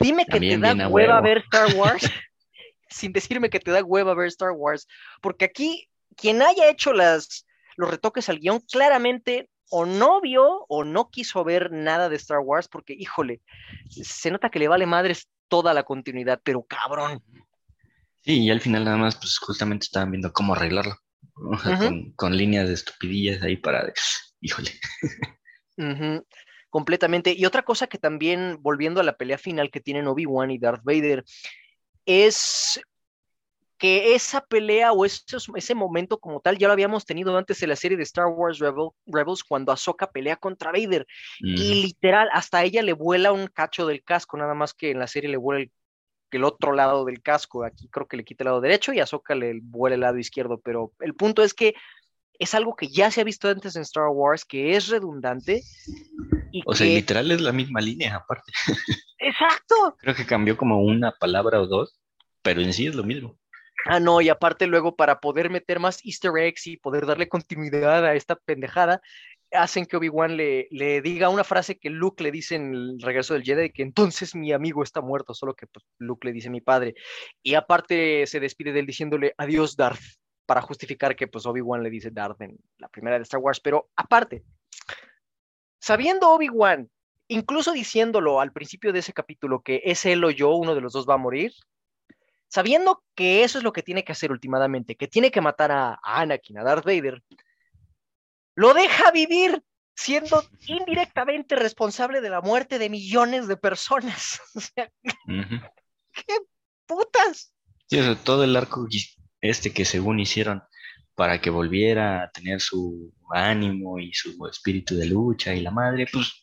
[0.00, 2.02] dime que te da hueva ver Star Wars
[2.88, 4.86] sin decirme que te da hueva ver Star Wars,
[5.20, 10.84] porque aquí quien haya hecho las, los retoques al guion claramente o no vio o
[10.84, 13.40] no quiso ver nada de Star Wars porque, híjole,
[13.88, 17.22] se nota que le vale madres toda la continuidad, pero cabrón.
[18.20, 20.94] Sí, y al final nada más, pues justamente estaban viendo cómo arreglarlo,
[22.16, 23.90] con, líneas de estupidillas ahí para,
[24.42, 24.70] híjole.
[26.68, 27.34] Completamente.
[27.36, 30.84] Y otra cosa que también, volviendo a la pelea final que tienen Obi-Wan y Darth
[30.84, 31.24] Vader,
[32.04, 32.78] es
[33.82, 37.74] que esa pelea o ese momento como tal ya lo habíamos tenido antes en la
[37.74, 41.04] serie de Star Wars Rebels cuando Ahsoka pelea contra Vader
[41.40, 45.08] y literal hasta ella le vuela un cacho del casco, nada más que en la
[45.08, 45.66] serie le vuela
[46.30, 49.34] el, otro lado del casco, aquí creo que le quita el lado derecho y Ahsoka
[49.34, 51.74] le vuela el lado izquierdo, pero el punto es que
[52.38, 55.60] es algo que ya se ha visto antes en Star Wars, que es redundante.
[56.66, 58.52] o sea, literal es la misma línea aparte.
[59.18, 59.96] Exacto.
[59.98, 61.98] Creo que cambió como una palabra o dos,
[62.42, 63.41] pero en sí es lo mismo.
[63.86, 68.04] Ah, no, y aparte luego para poder meter más easter eggs y poder darle continuidad
[68.04, 69.00] a esta pendejada,
[69.50, 73.34] hacen que Obi-Wan le, le, diga una frase que Luke le dice en el regreso
[73.34, 76.60] del Jedi, que entonces mi amigo está muerto, solo que pues, Luke le dice mi
[76.60, 76.94] padre.
[77.42, 80.00] Y aparte se despide de él diciéndole adiós Darth,
[80.46, 83.60] para justificar que pues Obi-Wan le dice Darth en la primera de Star Wars.
[83.60, 84.44] Pero aparte,
[85.80, 86.90] sabiendo Obi-Wan,
[87.28, 90.92] incluso diciéndolo al principio de ese capítulo que es él o yo, uno de los
[90.92, 91.52] dos va a morir,
[92.52, 95.98] sabiendo que eso es lo que tiene que hacer últimamente, que tiene que matar a,
[96.02, 97.22] Anakin, a Darth Vader,
[98.54, 99.62] lo deja vivir
[99.94, 104.38] siendo indirectamente responsable de la muerte de millones de personas.
[104.54, 104.92] O sea,
[106.26, 106.38] ¿qué
[106.84, 107.54] putas?
[107.86, 108.86] Sí, todo el arco
[109.40, 110.62] este que según hicieron
[111.14, 116.06] para que volviera a tener su ánimo y su espíritu de lucha y la madre,
[116.12, 116.34] pues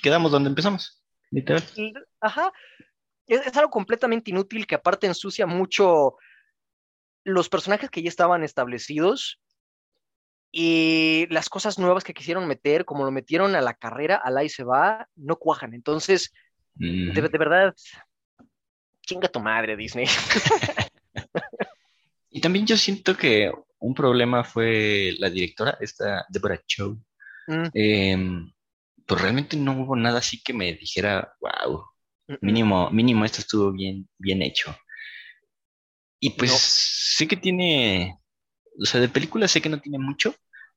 [0.00, 1.64] quedamos donde empezamos, literal.
[2.20, 2.52] Ajá,
[3.28, 6.16] es, algo completamente inútil que aparte ensucia mucho
[7.24, 9.40] los personajes que ya estaban establecidos
[10.50, 14.44] y las cosas nuevas que quisieron meter, como lo metieron a la carrera, a la
[14.44, 15.74] y se va, no cuajan.
[15.74, 16.32] Entonces,
[16.74, 17.74] de, verdad,
[19.02, 20.06] chinga tu madre, Disney.
[22.30, 26.98] y también yo siento que un problema fue la directora, esta Deborah Chow.
[27.46, 27.68] Mm.
[27.74, 28.52] Em,
[29.06, 31.84] pues realmente no hubo nada así que me dijera, wow,
[32.42, 34.76] Mínimo, mínimo esto estuvo bien, bien hecho.
[36.20, 38.18] Y pues sé que tiene,
[38.80, 40.34] o sea, de película sé que no tiene mucho,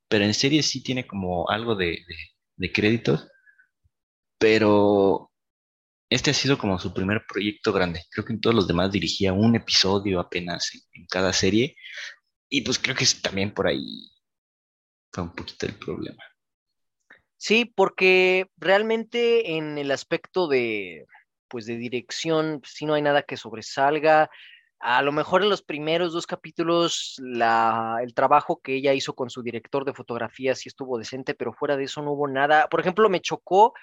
[0.08, 2.00] pero en serie sí tiene como algo de,
[2.74, 3.28] créditos.
[4.38, 5.32] Pero
[6.10, 8.04] este ha sido como su primer proyecto grande.
[8.12, 11.76] Creo que en todos los demás dirigía un episodio apenas en, cada serie.
[12.50, 14.10] Y pues creo que también por ahí
[15.12, 16.24] fue un poquito el problema.
[17.38, 21.08] Sí, porque realmente en el aspecto de,
[21.52, 24.30] pues de dirección, si no hay nada que sobresalga.
[24.80, 29.30] A lo mejor en los primeros dos capítulos la, el trabajo que ella hizo con
[29.30, 32.68] su director de fotografía sí estuvo decente, pero fuera de eso no hubo nada.
[32.70, 33.74] Por ejemplo, me chocó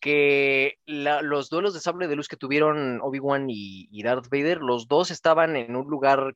[0.00, 4.86] que los duelos de sable de luz que tuvieron Obi-Wan y, y, Darth Vader, los
[4.86, 6.34] dos estaban en un lugar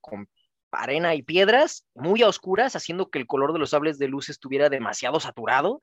[0.74, 4.68] arena y piedras muy oscuras, haciendo que el color de los sables de luz estuviera
[4.68, 5.80] demasiado saturado.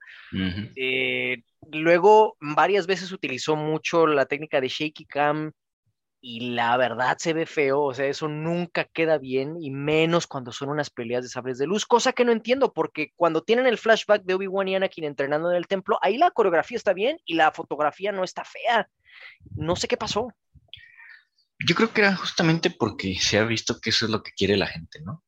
[0.76, 5.52] Eh, luego, varias veces utilizó mucho la técnica de shaky cam
[6.24, 10.52] y la verdad se ve feo, o sea, eso nunca queda bien y menos cuando
[10.52, 13.76] son unas peleas de sables de luz, cosa que no entiendo porque cuando tienen el
[13.76, 17.34] flashback de Obi-Wan y Anakin entrenando en el templo, ahí la coreografía está bien y
[17.34, 18.88] la fotografía no está fea.
[19.56, 20.28] No sé qué pasó.
[21.66, 24.56] Yo creo que era justamente porque se ha visto que eso es lo que quiere
[24.56, 25.24] la gente, ¿no?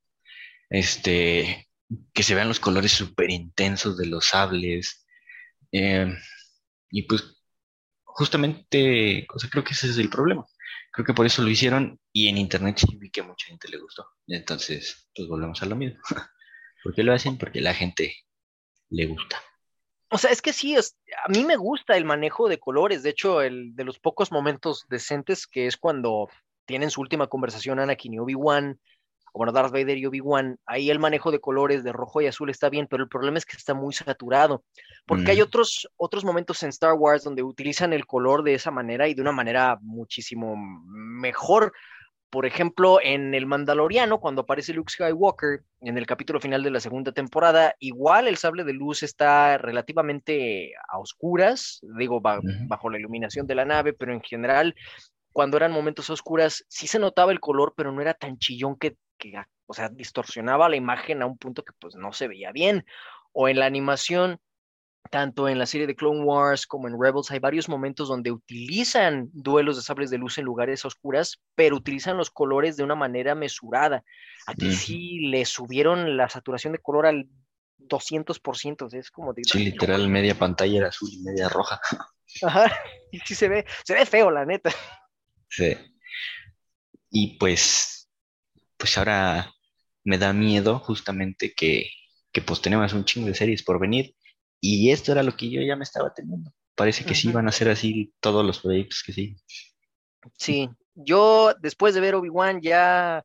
[0.70, 1.68] Este,
[2.12, 5.06] que se vean los colores súper intensos de los sables.
[5.72, 6.12] Eh,
[6.90, 7.24] y pues,
[8.04, 10.44] justamente, o sea, creo que ese es el problema.
[10.92, 13.78] Creo que por eso lo hicieron y en internet sí vi que mucha gente le
[13.78, 14.06] gustó.
[14.28, 16.00] Entonces, pues volvemos a lo mismo.
[16.84, 17.38] ¿Por qué lo hacen?
[17.38, 18.16] Porque la gente
[18.90, 19.42] le gusta.
[20.14, 23.02] O sea, es que sí, a mí me gusta el manejo de colores.
[23.02, 26.28] De hecho, el de los pocos momentos decentes que es cuando
[26.66, 28.78] tienen su última conversación Anakin y Obi-Wan,
[29.32, 32.48] o bueno, Darth Vader y Obi-Wan, ahí el manejo de colores de rojo y azul
[32.48, 34.62] está bien, pero el problema es que está muy saturado.
[35.04, 39.08] Porque hay otros, otros momentos en Star Wars donde utilizan el color de esa manera
[39.08, 41.72] y de una manera muchísimo mejor.
[42.34, 46.80] Por ejemplo, en El Mandaloriano, cuando aparece Luke Skywalker en el capítulo final de la
[46.80, 53.46] segunda temporada, igual el sable de luz está relativamente a oscuras, digo, bajo la iluminación
[53.46, 54.74] de la nave, pero en general,
[55.32, 58.96] cuando eran momentos oscuras, sí se notaba el color, pero no era tan chillón que,
[59.16, 59.34] que
[59.66, 62.84] o sea, distorsionaba la imagen a un punto que pues no se veía bien.
[63.30, 64.40] O en la animación,
[65.10, 69.28] tanto en la serie de Clone Wars como en Rebels hay varios momentos donde utilizan
[69.32, 73.34] duelos de sables de luz en lugares oscuras, pero utilizan los colores de una manera
[73.34, 74.02] mesurada.
[74.46, 77.28] Aquí sí le subieron la saturación de color al
[77.78, 81.80] 200%, es como Sí, literal, media pantalla era azul y media roja.
[82.42, 82.72] Ajá,
[83.12, 84.70] y sí se ve, se ve feo, la neta.
[85.48, 85.76] Sí.
[87.10, 88.08] Y pues,
[88.76, 89.54] pues ahora
[90.02, 91.90] me da miedo justamente que,
[92.32, 94.14] que pues tenemos un chingo de series por venir
[94.66, 96.50] y esto era lo que yo ya me estaba teniendo.
[96.74, 99.36] Parece que sí van a ser así todos los proyectos que sí.
[100.38, 103.22] Sí, Yo, después de ver Obi-Wan, ya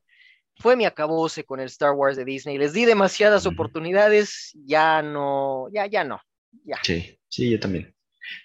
[0.56, 2.58] fue mi acabose con el Star Wars de Disney.
[2.58, 6.20] Les di demasiadas oportunidades, ya no, ya, ya no,
[6.62, 6.76] ya.
[6.82, 7.94] Sí, sí, yo también.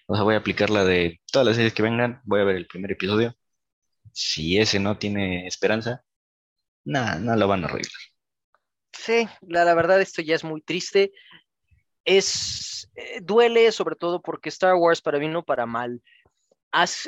[0.08, 2.56] O sea, voy a aplicar la de todas las series que vengan, voy a ver
[2.56, 3.36] el primer episodio.
[4.14, 6.06] Si ese no tiene esperanza,
[6.86, 7.92] nada, no lo van a arreglar.
[8.94, 11.12] Sí, la, la verdad esto ya es muy triste.
[12.06, 16.02] Es, eh, duele sobre todo porque Star Wars para bien o para mal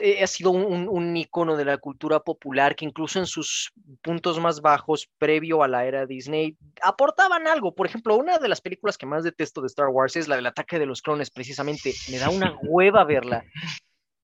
[0.01, 4.39] eh, ha sido un, un, icono de la cultura popular que incluso en sus puntos
[4.39, 7.75] más bajos, previo a la era Disney, aportaban algo.
[7.75, 10.45] Por ejemplo, una de las películas que más detesto de Star Wars es la del
[10.45, 11.93] ataque de los clones, precisamente.
[12.09, 13.43] Me da una hueva verla.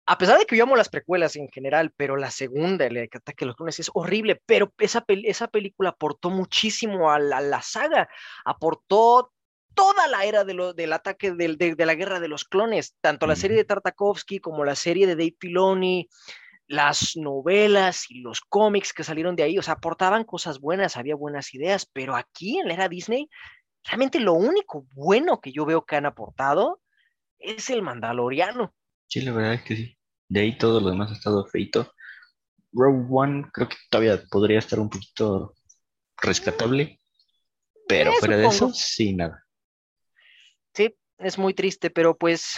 [0.06, 3.44] A pesar de que yo amo las precuelas en general, pero la segunda, el ataque
[3.44, 7.60] de los clones, es horrible, pero esa, esa película aportó muchísimo a la, a la
[7.60, 8.08] saga,
[8.46, 9.34] aportó
[9.78, 13.56] toda la era de del ataque de, la guerra de los clones, tanto la serie
[13.56, 16.08] de Tartakovsky como la serie de Dave Filoni,
[16.66, 21.14] las novelas y los cómics que salieron de ahí, o sea, aportaban cosas buenas, había
[21.14, 23.30] buenas ideas, pero aquí en la era Disney,
[23.84, 26.82] realmente lo único bueno que yo veo que han aportado
[27.38, 28.74] es el Mandaloriano.
[29.06, 29.98] Sí, la verdad es que sí.
[30.28, 31.94] De ahí todo lo demás ha estado feito.
[32.72, 35.54] Rogue One creo que todavía podría estar un poquito
[36.20, 36.98] rescatable,
[37.86, 39.44] pero fuera de eso, sí, nada.
[41.18, 42.56] Es muy triste, pero pues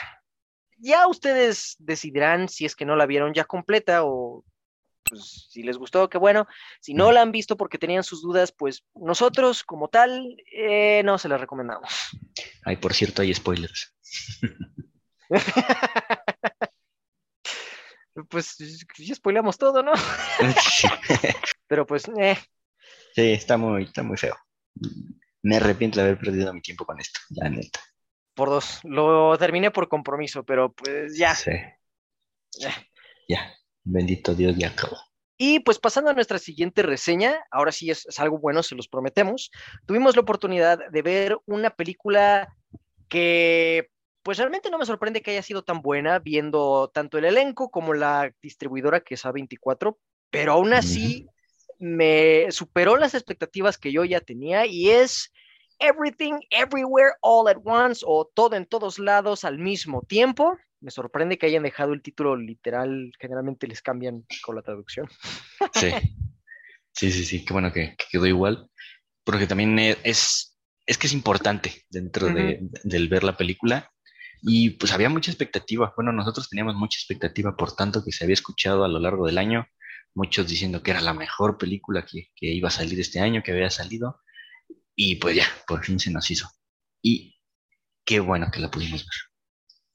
[0.77, 4.45] ya ustedes decidirán si es que no la vieron ya completa o
[5.09, 6.47] pues si les gustó, qué bueno.
[6.81, 11.19] Si no la han visto porque tenían sus dudas, pues nosotros como tal eh, no
[11.19, 11.91] se la recomendamos.
[12.65, 13.95] Ay, por cierto, hay spoilers.
[18.29, 18.57] pues
[18.99, 19.93] ya spoilamos todo, ¿no?
[21.67, 22.37] Pero pues, eh.
[23.15, 24.37] Sí, está muy, está muy feo.
[25.43, 27.81] Me arrepiento de haber perdido mi tiempo con esto, ya neta
[28.35, 28.81] por dos.
[28.85, 31.35] Lo terminé por compromiso, pero pues ya.
[31.35, 31.53] Sí.
[33.29, 33.55] Ya.
[33.85, 34.97] Bendito Dios, ya acabó.
[35.37, 39.51] Y pues pasando a nuestra siguiente reseña, ahora sí es, algo bueno, se los prometemos.
[39.87, 42.55] Tuvimos la oportunidad de ver una película
[43.09, 43.89] que
[44.23, 47.95] pues realmente no me sorprende que haya sido tan buena, viendo tanto el elenco como
[47.95, 49.97] la distribuidora que es A24,
[50.29, 51.27] pero aún así
[51.79, 55.33] me superó las expectativas que yo ya tenía y es
[55.81, 60.57] Everything, Everywhere, All at Once o Todo en todos lados al mismo tiempo.
[60.81, 65.09] Me sorprende que hayan dejado el título literal, generalmente les cambian con la traducción.
[65.75, 65.91] Sí,
[66.93, 68.71] sí, sí, sí, qué bueno que, quedó igual,
[69.25, 73.91] porque también e, es, es que es importante dentro de, del ver la película
[74.43, 75.93] y pues había mucha expectativa.
[75.97, 79.39] Bueno, nosotros teníamos mucha expectativa por tanto que se había escuchado a lo largo del
[79.39, 79.67] año,
[80.15, 83.53] muchos diciendo que era la mejor película que, que iba a salir este año, que
[83.53, 84.21] había salido.
[85.03, 86.47] Y pues ya, por fin se nos hizo.
[87.01, 87.35] Y
[88.05, 89.17] qué bueno que la pudimos ver.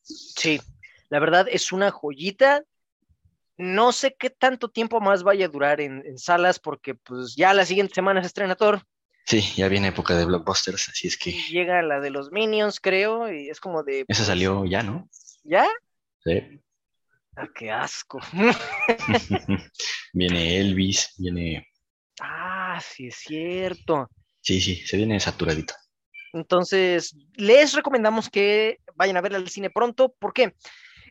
[0.01, 0.59] Sí,
[1.09, 2.63] la verdad es una joyita.
[3.55, 7.67] No sé qué tanto tiempo más vaya a durar en, salas porque pues ya la
[7.67, 8.81] siguiente semana se estrena Thor.
[9.27, 11.33] Sí, ya viene época de blockbusters, así es que...
[11.51, 14.05] Llega la de los Minions, creo, y es como de...
[14.07, 15.07] Esa salió ya, ¿no?
[15.43, 15.67] ¿Ya?
[16.23, 16.63] Sí.
[17.35, 18.19] Ah, qué asco.
[20.13, 21.67] viene Elvis, viene...
[22.19, 24.09] Ah, sí es cierto.
[24.45, 25.73] Sí, sí, se viene saturadito.
[26.31, 30.13] Entonces, les recomendamos que vayan a verla al cine pronto.
[30.19, 30.53] ¿Por qué?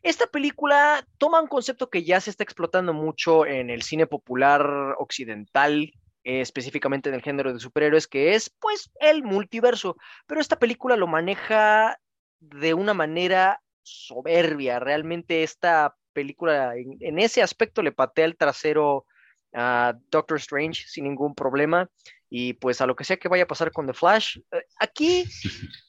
[0.04, 4.94] Esta película toma un concepto que ya se está explotando mucho en el cine popular
[4.98, 5.92] occidental,
[6.22, 9.96] eh, específicamente en el género de superhéroes, que es pues el multiverso.
[10.28, 11.98] Pero esta película lo maneja
[12.38, 14.78] de una manera soberbia.
[14.78, 19.06] Realmente esta película en, en ese aspecto le patea el trasero
[19.52, 21.88] a Doctor Strange sin ningún problema
[22.36, 24.38] y pues a lo que sea que vaya a pasar con The Flash.
[24.50, 25.24] Eh, aquí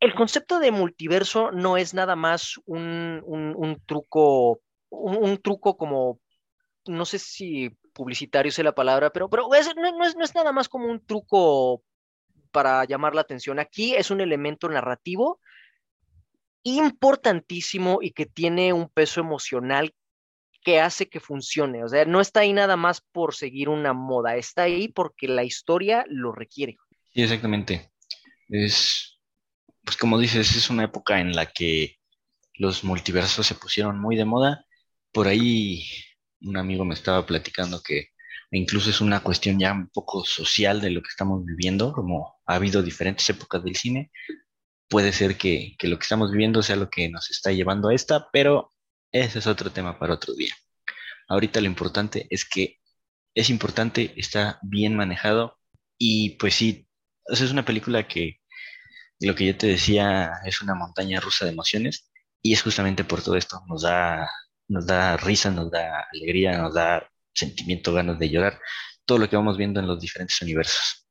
[0.00, 3.22] el concepto de multiverso no es nada más un,
[3.86, 6.18] truco, un, truco como,
[6.86, 10.68] no sé si publicitario es la palabra, pero, pero no, es, no es nada más
[10.68, 11.84] como un truco
[12.50, 13.60] para llamar la atención.
[13.60, 15.38] Aquí es un elemento narrativo
[16.64, 19.94] importantísimo y que tiene un peso emocional
[20.66, 21.84] que hace que funcione.
[21.84, 25.44] O sea, no está ahí nada más por seguir una moda, está ahí porque la
[25.44, 26.76] historia lo requiere.
[27.14, 27.92] Sí, exactamente.
[28.48, 29.20] Es,
[29.84, 31.98] pues como dices, es una época en la que
[32.54, 34.66] los multiversos se pusieron muy de moda.
[35.12, 35.84] Por ahí
[36.40, 38.08] un amigo me estaba platicando que
[38.50, 42.56] incluso es una cuestión ya un poco social de lo que estamos viviendo, como ha
[42.56, 44.10] habido diferentes épocas del cine.
[44.88, 47.94] Puede ser que, que lo que estamos viviendo sea lo que nos está llevando a
[47.94, 48.72] esta, pero
[49.20, 50.54] ese es otro tema para otro día.
[51.28, 52.78] Ahorita lo importante es que
[53.34, 55.58] es importante, está bien manejado
[55.98, 56.88] y pues sí,
[57.26, 58.40] es una película que
[59.20, 62.10] lo que yo te decía es una montaña rusa de emociones
[62.42, 64.28] y es justamente por todo esto, nos da,
[64.68, 68.60] nos da risa, nos da alegría, nos da sentimiento, ganas de llorar,
[69.04, 71.06] todo lo que vamos viendo en los diferentes universos.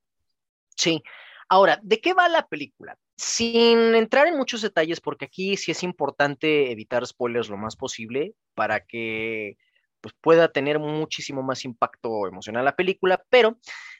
[0.75, 1.01] Sí.
[1.49, 2.97] Ahora, ¿de qué va la película?
[3.17, 8.33] Sin entrar en muchos detalles, porque aquí sí es importante evitar spoilers lo más posible
[8.53, 9.57] para que
[10.01, 13.57] pues, pueda tener muchísimo más impacto emocional la película, pero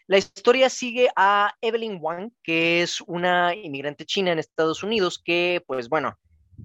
[0.08, 5.64] la historia sigue a Evelyn Wang, que es una inmigrante china en Estados Unidos que,
[5.66, 6.18] pues bueno,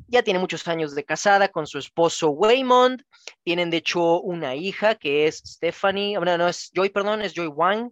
[0.08, 3.02] ya tiene muchos años de casada con su esposo Waymond.
[3.42, 7.46] Tienen de hecho una hija que es Stephanie, no, no es Joy, perdón, es Joy
[7.46, 7.90] Wang.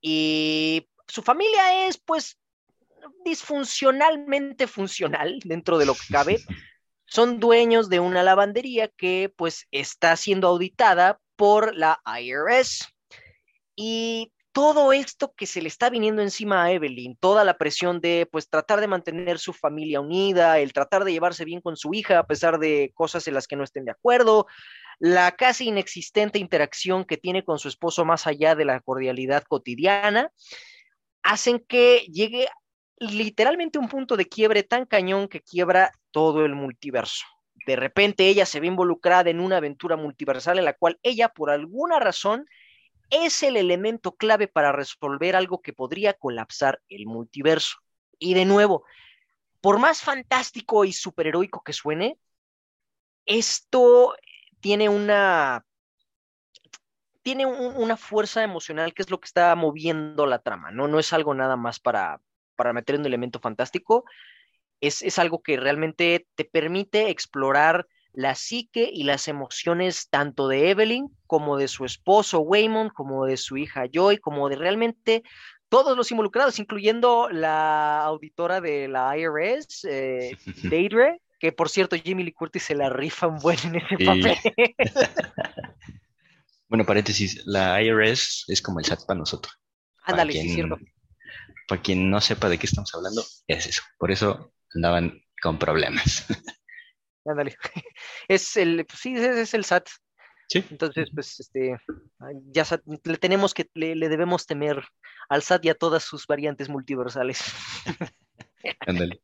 [0.00, 2.38] Y su familia es pues
[3.24, 6.40] disfuncionalmente funcional dentro de lo que cabe.
[7.06, 12.88] Son dueños de una lavandería que pues está siendo auditada por la IRS.
[13.76, 18.28] Y todo esto que se le está viniendo encima a Evelyn, toda la presión de
[18.30, 22.20] pues tratar de mantener su familia unida, el tratar de llevarse bien con su hija
[22.20, 24.46] a pesar de cosas en las que no estén de acuerdo,
[25.00, 30.30] la casi inexistente interacción que tiene con su esposo más allá de la cordialidad cotidiana,
[31.24, 32.46] hacen que llegue
[33.12, 37.24] literalmente un punto de quiebre tan cañón que quiebra todo el multiverso.
[37.66, 41.50] De repente ella se ve involucrada en una aventura multiversal en la cual ella por
[41.50, 42.46] alguna razón
[43.10, 47.78] es el elemento clave para resolver algo que podría colapsar el multiverso.
[48.18, 48.84] Y de nuevo,
[49.60, 52.18] por más fantástico y superheroico que suene,
[53.26, 54.14] esto
[54.60, 55.64] tiene una
[57.22, 60.88] tiene una fuerza emocional que es lo que está moviendo la trama, ¿no?
[60.88, 62.20] No es algo nada más para,
[62.56, 64.04] para meter un elemento fantástico,
[64.80, 70.70] es, es algo que realmente te permite explorar la psique y las emociones tanto de
[70.70, 75.22] Evelyn como de su esposo Waymond, como de su hija Joy, como de realmente
[75.68, 82.22] todos los involucrados, incluyendo la auditora de la IRS, eh, Deidre, que por cierto Jimmy
[82.22, 84.36] Lee Curtis se la rifa un buen en ese papel.
[86.68, 89.58] bueno, paréntesis, la IRS es como el SAT para nosotros.
[90.04, 90.78] Ándale, sí, cierto.
[91.66, 93.82] Para quien no sepa de qué estamos hablando, es eso.
[93.98, 96.26] Por eso andaban con problemas.
[97.24, 97.56] Ándale.
[98.28, 99.88] Es el, pues sí, es, el SAT.
[100.48, 100.64] Sí.
[100.70, 101.76] Entonces, pues, este,
[102.46, 102.64] ya
[103.04, 104.82] le tenemos que, le, debemos temer
[105.28, 107.42] al SAT y a todas sus variantes multiversales.
[108.80, 109.20] Ándale.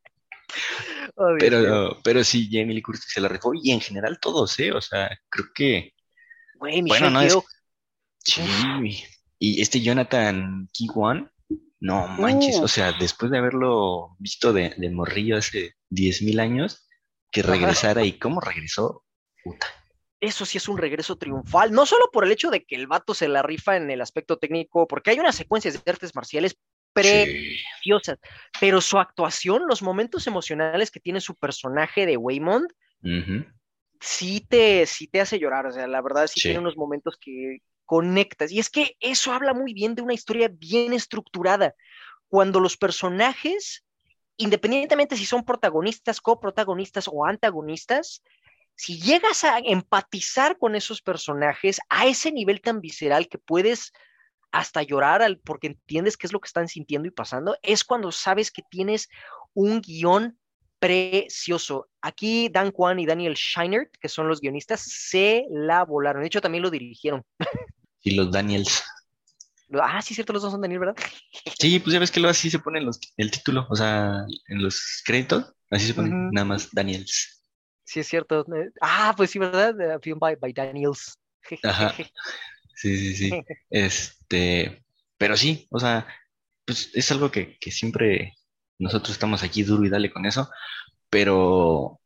[1.38, 4.72] pero, pero sí, Jamie Lee Curtis se la rifó y en general todos, ¿eh?
[4.72, 5.94] O sea, creo que.
[6.59, 7.37] bueno, no es...
[8.18, 8.42] Sí.
[9.38, 11.31] Y este Jonathan Kiwan,
[11.80, 16.86] no manches, o sea, después de haberlo visto de, de morrillo hace 10.000 años,
[17.30, 19.04] que regresara y cómo regresó,
[19.42, 19.66] puta.
[20.20, 23.14] Eso sí es un regreso triunfal, no solo por el hecho de que el vato
[23.14, 26.58] se la rifa en el aspecto técnico, porque hay unas secuencias de artes marciales
[26.92, 28.18] preciosas,
[28.60, 32.70] pero su actuación, los momentos emocionales que tiene su personaje de Waymond,
[34.00, 37.16] sí, te, sí te hace llorar, o sea, la verdad sí, sí, tiene unos momentos
[37.18, 37.60] que
[37.90, 41.74] conectas, y es que eso habla muy bien de una historia bien estructurada,
[42.29, 43.85] cuando los personajes
[44.37, 48.22] independientemente si son protagonistas, coprotagonistas o antagonistas,
[48.74, 53.92] si llegas a empatizar con esos personajes a ese nivel tan visceral que puedes
[54.50, 58.11] hasta llorar al, porque entiendes qué es lo que están sintiendo y pasando, es cuando
[58.12, 59.09] sabes que tienes
[59.53, 60.38] un guion
[60.79, 61.90] precioso.
[62.00, 66.22] Aquí Dan Kwan y Daniel Scheinert, que son los guionistas, se la volaron.
[66.22, 67.22] De hecho, también lo dirigieron.
[68.02, 68.82] Y los Daniels.
[69.80, 70.96] Ah, sí, cierto, los dos son Daniel, ¿verdad?
[71.58, 74.62] Sí, pues ya ves que lo así se pone los, el título, o sea, en
[74.62, 77.42] los créditos, así se pone nada más Daniels.
[77.84, 78.44] Sí, es cierto.
[78.80, 80.00] Ah, pues sí, ¿verdad?
[80.00, 81.18] Film by, by Daniels.
[81.64, 81.94] Ajá.
[82.74, 83.30] Sí, sí, sí.
[83.68, 84.84] Este,
[85.18, 86.06] pero sí, o sea,
[86.64, 88.34] pues es algo que, que siempre
[88.78, 90.50] nosotros estamos aquí duro y dale con eso,
[91.10, 92.00] pero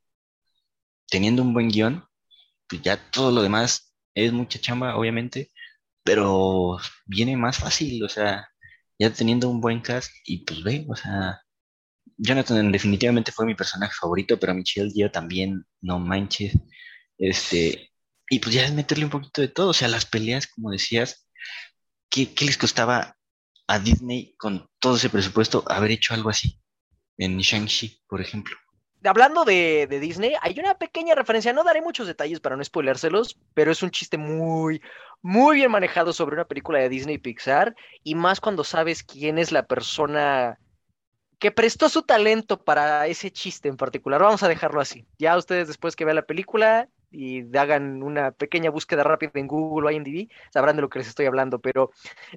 [1.08, 2.04] teniendo un buen guion,
[2.66, 5.50] pues ya todo lo demás es mucha chamba, obviamente,
[6.04, 8.48] pero viene más fácil, o sea,
[8.98, 11.40] ya teniendo un buen cast y pues ve, o sea,
[12.18, 16.54] Jonathan definitivamente fue mi personaje favorito, pero Michelle yo también, no manches,
[17.18, 17.90] este,
[18.30, 21.28] y pues ya es meterle un poquito de todo, o sea, las peleas, como decías,
[22.10, 23.16] ¿qué, qué les costaba
[23.68, 26.60] a Disney con todo ese presupuesto haber hecho algo así?
[27.18, 28.56] En Shang-Chi, por ejemplo
[29.04, 33.72] hablando de, Disney, hay una pequeña referencia, no daré muchos detalles para no spoilérselos, pero
[33.72, 34.82] es un chiste muy,
[35.22, 39.52] muy bien manejado sobre una película de Disney Pixar, y más cuando sabes quién es
[39.52, 40.58] la persona
[41.38, 44.22] que prestó su talento para ese chiste en particular.
[44.22, 45.06] Vamos a dejarlo así.
[45.18, 49.88] Ya ustedes después que vean la película y hagan una pequeña búsqueda rápida en Google
[49.88, 51.90] o IMDb, sabrán de lo que les estoy hablando, pero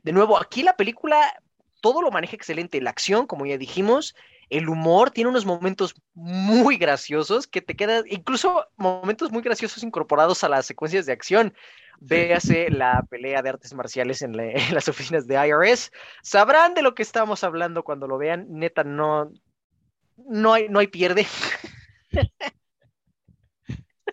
[0.04, 1.34] de nuevo, aquí la película
[1.82, 4.16] todo lo maneja excelente, la acción, como ya dijimos,
[4.50, 10.44] el humor tiene unos momentos muy graciosos que te quedan, incluso momentos muy graciosos incorporados
[10.44, 11.54] a las secuencias de acción.
[12.00, 14.34] Véase la pelea de artes marciales en,
[14.74, 15.92] las oficinas de IRS.
[16.22, 18.46] Sabrán de lo que estamos hablando cuando lo vean.
[18.50, 19.32] Neta, no,
[20.18, 21.26] no hay, no hay pierde.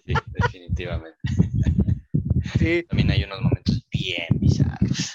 [0.07, 1.19] Sí, definitivamente.
[2.59, 2.83] Sí.
[2.89, 5.13] También hay unos momentos bien bizarros.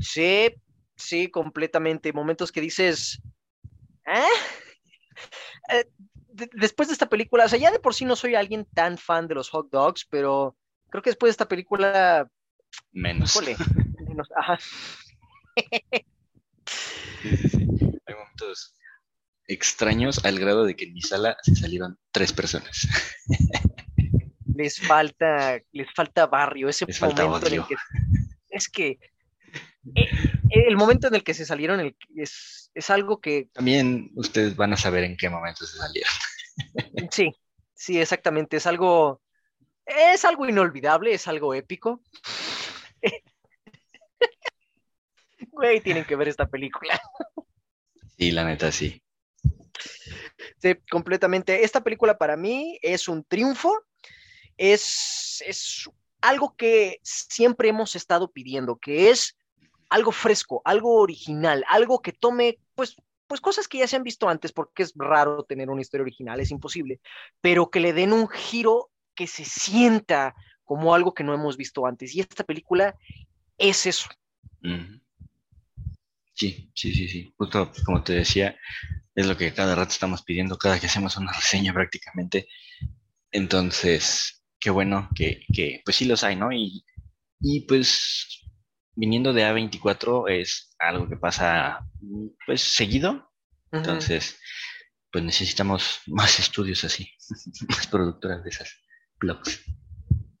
[0.00, 0.54] Sí,
[0.96, 2.12] sí, completamente.
[2.12, 3.20] Momentos que dices,
[4.06, 4.26] ¿eh?
[5.70, 5.84] eh
[6.52, 9.28] después de esta película, o sea, ya de por sí no soy alguien tan fan
[9.28, 10.56] de los hot dogs, pero
[10.90, 12.28] creo que después de esta película...
[12.92, 13.40] Menos.
[14.08, 14.58] menos, ajá.
[17.22, 17.68] Sí, sí, sí.
[18.06, 18.74] Hay momentos
[19.46, 22.88] extraños al grado de que en mi sala se salieron tres personas.
[24.54, 27.76] Les falta, les falta barrio, ese momento en el que
[28.50, 28.98] es que
[29.96, 30.10] eh,
[30.66, 33.48] el momento en el que se salieron es, es algo que...
[33.52, 36.12] También ustedes van a saber en qué momento se salieron.
[37.10, 37.34] Sí,
[37.74, 38.56] sí, exactamente.
[38.56, 39.20] Es algo,
[39.84, 42.00] es algo inolvidable, es algo épico.
[45.50, 47.00] Güey, tienen que ver esta película.
[48.18, 49.00] Sí, la neta, sí.
[50.58, 51.64] Sí, completamente.
[51.64, 53.72] Esta película para mí es un triunfo.
[54.56, 55.88] Es, es
[56.20, 59.36] algo que siempre hemos estado pidiendo, que es
[59.94, 62.96] algo fresco, algo original, algo que tome, pues,
[63.28, 66.40] pues cosas que ya se han visto antes, porque es raro tener una historia original,
[66.40, 67.00] es imposible,
[67.40, 70.34] pero que le den un giro que se sienta
[70.64, 72.12] como algo que no hemos visto antes.
[72.12, 72.96] Y esta película
[73.56, 74.08] es eso.
[76.32, 77.32] Sí, sí, sí, sí.
[77.36, 78.56] Justo como te decía,
[79.14, 82.48] es lo que cada rato estamos pidiendo, cada que hacemos una reseña prácticamente.
[83.30, 86.50] Entonces, qué bueno que, que pues sí los hay, ¿no?
[86.50, 86.84] Y,
[87.38, 88.43] y pues
[88.96, 91.86] viniendo de A24 es algo que pasa
[92.46, 93.30] pues seguido.
[93.72, 94.38] Entonces,
[95.10, 97.08] pues necesitamos más estudios así,
[97.68, 98.72] más productoras de esas
[99.18, 99.64] blogs.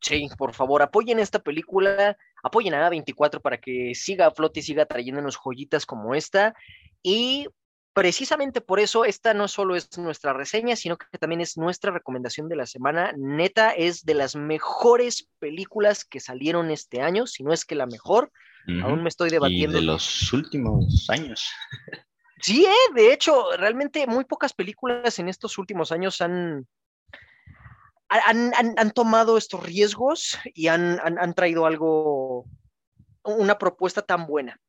[0.00, 4.62] Sí, por favor, apoyen esta película, apoyen a A24 para que siga a flote y
[4.62, 6.54] siga trayéndonos joyitas como esta.
[7.02, 7.48] Y
[7.94, 12.48] precisamente por eso esta no solo es nuestra reseña, sino que también es nuestra recomendación
[12.48, 13.12] de la semana.
[13.16, 17.86] Neta, es de las mejores películas que salieron este año, si no es que la
[17.86, 18.30] mejor.
[18.82, 19.76] Aún me estoy debatiendo.
[19.76, 21.48] Y de los últimos años.
[22.40, 26.66] Sí, eh, de hecho, realmente muy pocas películas en estos últimos años han,
[28.10, 30.98] han, tomado estos riesgos y han,
[31.34, 32.44] traído algo,
[33.22, 34.60] una propuesta tan buena.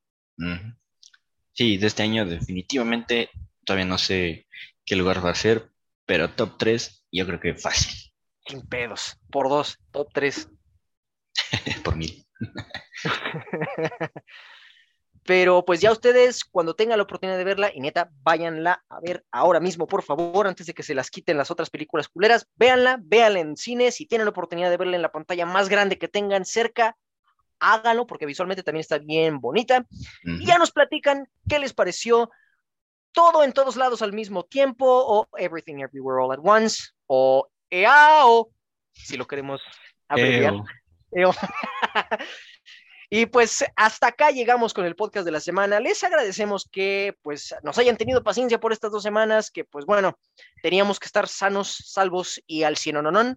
[1.56, 3.30] Sí, de este año definitivamente
[3.64, 4.46] todavía no sé
[4.86, 5.72] qué lugar va a ser,
[6.06, 8.12] pero top 3 yo creo que fácil.
[8.46, 10.50] Sin pedos, por dos, top 3.
[11.84, 12.26] por mil.
[15.26, 19.26] Pero pues ya ustedes, cuando tengan la oportunidad de verla, y neta, váyanla a ver
[19.32, 23.00] ahora mismo, por favor, antes de que se las quiten las otras películas culeras, véanla,
[23.02, 26.08] véanla en cine, si tienen la oportunidad de verla en la pantalla más grande que
[26.08, 26.96] tengan cerca,
[27.60, 29.86] háganlo porque visualmente también está bien bonita.
[30.24, 32.30] Y ya nos platican qué les pareció
[33.12, 38.50] todo en todos lados al mismo tiempo o Everything Everywhere All at Once o EAO,
[38.92, 39.62] si lo queremos
[40.08, 40.54] abreviar.
[43.10, 45.80] Y pues hasta acá llegamos con el podcast de la semana.
[45.80, 50.18] Les agradecemos que pues nos hayan tenido paciencia por estas dos semanas, que pues bueno,
[50.64, 53.36] teníamos que estar sanos, salvos y al cielo no.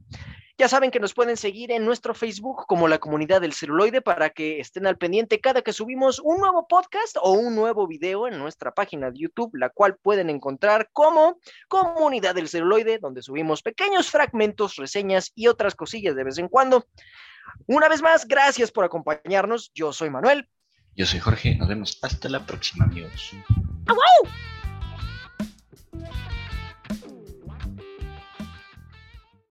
[0.59, 4.31] Ya saben que nos pueden seguir en nuestro Facebook como la comunidad del celuloide para
[4.31, 8.39] que estén al pendiente cada que subimos un nuevo podcast o un nuevo video en
[8.39, 11.39] nuestra página de YouTube, la cual pueden encontrar como
[11.69, 16.85] comunidad del celuloide, donde subimos pequeños fragmentos, reseñas y otras cosillas de vez en cuando.
[17.69, 19.71] Una vez más, gracias por acompañarnos.
[19.75, 20.49] Yo soy Manuel.
[20.97, 21.55] Yo soy Jorge.
[21.55, 23.33] Nos vemos hasta la próxima, amigos.
[23.87, 23.97] ¡Au!